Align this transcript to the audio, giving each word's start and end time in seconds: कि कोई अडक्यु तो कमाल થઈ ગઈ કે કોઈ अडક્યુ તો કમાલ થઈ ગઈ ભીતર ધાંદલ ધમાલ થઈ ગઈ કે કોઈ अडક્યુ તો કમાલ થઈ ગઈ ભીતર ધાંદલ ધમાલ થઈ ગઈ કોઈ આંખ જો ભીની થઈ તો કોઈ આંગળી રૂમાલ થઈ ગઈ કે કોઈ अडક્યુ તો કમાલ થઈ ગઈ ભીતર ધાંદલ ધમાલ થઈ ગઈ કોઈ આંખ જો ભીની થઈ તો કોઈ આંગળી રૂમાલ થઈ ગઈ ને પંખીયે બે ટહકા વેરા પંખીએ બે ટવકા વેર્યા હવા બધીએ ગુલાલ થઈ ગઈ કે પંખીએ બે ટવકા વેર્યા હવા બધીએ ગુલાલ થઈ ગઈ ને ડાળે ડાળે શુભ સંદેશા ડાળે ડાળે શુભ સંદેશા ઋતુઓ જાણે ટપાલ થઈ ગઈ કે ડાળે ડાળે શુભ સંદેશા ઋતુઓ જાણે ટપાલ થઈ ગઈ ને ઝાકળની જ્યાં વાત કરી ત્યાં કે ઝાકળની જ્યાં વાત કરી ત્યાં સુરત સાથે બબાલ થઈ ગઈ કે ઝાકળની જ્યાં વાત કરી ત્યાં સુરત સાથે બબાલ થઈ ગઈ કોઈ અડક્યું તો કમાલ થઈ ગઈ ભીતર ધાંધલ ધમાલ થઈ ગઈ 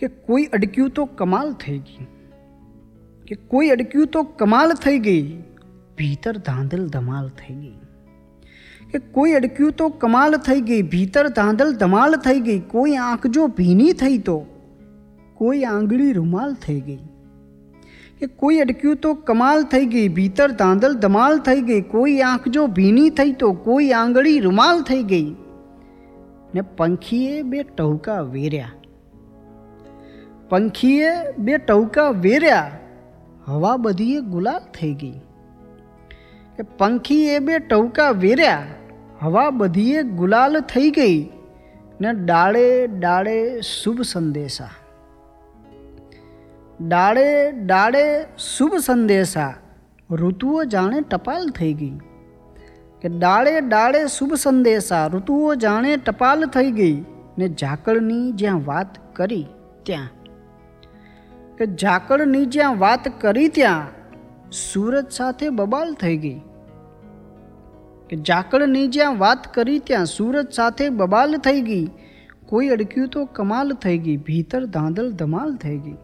कि 0.00 0.08
कोई 0.26 0.44
अडक्यु 0.56 0.84
तो 0.96 1.02
कमाल 1.18 1.48
થઈ 1.62 1.78
ગઈ 1.88 2.04
કે 3.30 3.34
કોઈ 3.50 3.68
अडક્યુ 3.74 4.04
તો 4.14 4.20
કમાલ 4.42 4.70
થઈ 4.84 5.00
ગઈ 5.06 5.24
ભીતર 5.98 6.32
ધાંદલ 6.46 6.84
ધમાલ 6.94 7.26
થઈ 7.40 7.56
ગઈ 7.64 8.94
કે 8.94 8.98
કોઈ 9.16 9.34
अडક્યુ 9.40 9.68
તો 9.80 9.86
કમાલ 10.06 10.38
થઈ 10.46 10.62
ગઈ 10.70 10.78
ભીતર 10.94 11.26
ધાંદલ 11.40 11.74
ધમાલ 11.84 12.16
થઈ 12.28 12.40
ગઈ 12.48 12.56
કોઈ 12.72 12.96
આંખ 13.08 13.28
જો 13.38 13.44
ભીની 13.60 13.92
થઈ 14.04 14.18
તો 14.30 14.38
કોઈ 15.42 15.62
આંગળી 15.72 16.08
રૂમાલ 16.20 16.54
થઈ 16.64 16.78
ગઈ 16.88 16.98
કે 18.24 18.32
કોઈ 18.46 18.64
अडક્યુ 18.68 18.96
તો 19.06 19.12
કમાલ 19.30 19.68
થઈ 19.76 19.86
ગઈ 19.98 20.08
ભીતર 20.22 20.50
ધાંદલ 20.66 20.96
ધમાલ 21.06 21.40
થઈ 21.52 21.62
ગઈ 21.70 21.80
કોઈ 21.94 22.18
આંખ 22.32 22.48
જો 22.58 22.64
ભીની 22.82 23.10
થઈ 23.22 23.36
તો 23.46 23.52
કોઈ 23.68 23.92
આંગળી 24.02 24.36
રૂમાલ 24.50 24.82
થઈ 24.90 25.00
ગઈ 25.14 25.22
ને 26.56 26.62
પંખીયે 26.80 27.42
બે 27.54 27.66
ટહકા 27.74 28.20
વેરા 28.36 28.70
પંખીએ 30.52 31.10
બે 31.46 31.54
ટવકા 31.66 32.06
વેર્યા 32.24 33.50
હવા 33.50 33.74
બધીએ 33.84 34.20
ગુલાલ 34.32 34.62
થઈ 34.78 34.92
ગઈ 35.02 35.18
કે 36.56 36.66
પંખીએ 36.80 37.36
બે 37.48 37.54
ટવકા 37.70 38.08
વેર્યા 38.24 38.66
હવા 39.28 39.46
બધીએ 39.60 40.02
ગુલાલ 40.20 40.60
થઈ 40.72 40.90
ગઈ 40.98 41.16
ને 42.04 42.14
ડાળે 42.24 42.64
ડાળે 42.96 43.36
શુભ 43.70 44.02
સંદેશા 44.14 44.70
ડાળે 46.90 47.26
ડાળે 47.70 48.04
શુભ 48.48 48.78
સંદેશા 48.90 49.50
ઋતુઓ 50.24 50.66
જાણે 50.76 51.00
ટપાલ 51.12 51.46
થઈ 51.60 51.72
ગઈ 51.82 51.94
કે 53.02 53.14
ડાળે 53.20 53.54
ડાળે 53.72 54.02
શુભ 54.16 54.36
સંદેશા 54.46 55.04
ઋતુઓ 55.16 55.56
જાણે 55.66 55.92
ટપાલ 56.08 56.48
થઈ 56.56 56.74
ગઈ 56.82 56.94
ને 57.42 57.52
ઝાકળની 57.62 58.24
જ્યાં 58.42 58.64
વાત 58.72 58.98
કરી 59.20 59.46
ત્યાં 59.88 60.10
કે 61.60 61.66
ઝાકળની 61.80 62.46
જ્યાં 62.56 62.78
વાત 62.82 63.08
કરી 63.24 63.48
ત્યાં 63.56 64.20
સુરત 64.60 65.10
સાથે 65.18 65.48
બબાલ 65.60 65.90
થઈ 66.02 66.16
ગઈ 66.22 66.38
કે 68.12 68.18
ઝાકળની 68.30 68.84
જ્યાં 68.98 69.18
વાત 69.24 69.48
કરી 69.58 69.80
ત્યાં 69.90 70.10
સુરત 70.14 70.58
સાથે 70.60 70.84
બબાલ 71.02 71.36
થઈ 71.48 71.66
ગઈ 71.70 71.84
કોઈ 72.54 72.70
અડક્યું 72.78 73.10
તો 73.18 73.26
કમાલ 73.40 73.74
થઈ 73.88 73.98
ગઈ 74.08 74.18
ભીતર 74.30 74.62
ધાંધલ 74.78 75.10
ધમાલ 75.24 75.52
થઈ 75.66 75.76
ગઈ 75.88 75.98